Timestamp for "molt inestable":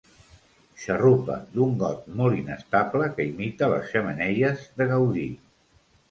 2.21-3.09